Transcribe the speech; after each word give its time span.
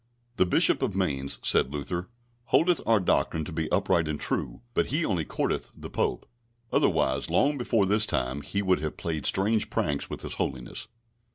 "The 0.37 0.47
Bishop 0.47 0.81
of 0.81 0.95
Mainz," 0.95 1.37
said 1.43 1.71
Luther, 1.71 2.09
"holdeth 2.45 2.81
our 2.87 2.99
doctrine 2.99 3.45
to 3.45 3.51
be 3.53 3.71
upright 3.71 4.07
and 4.07 4.19
true, 4.19 4.61
but 4.73 4.87
he 4.87 5.05
only 5.05 5.25
courteth 5.25 5.69
the 5.77 5.91
Pope, 5.91 6.27
otherwise 6.73 7.29
long 7.29 7.55
before 7.55 7.85
this 7.85 8.07
time 8.07 8.41
he 8.41 8.63
would 8.63 8.79
have 8.79 8.97
played 8.97 9.27
strange 9.27 9.69
pranks 9.69 10.09
with 10.09 10.21
his 10.21 10.33
Holiness." 10.41 10.87